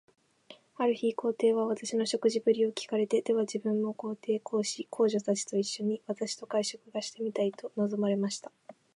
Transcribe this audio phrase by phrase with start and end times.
[0.77, 8.51] ある日、皇帝は私の食事振りを聞かれて、では自分も皇后、皇子、皇女たちと一しょに、私と会食がしてみたいと望まれました。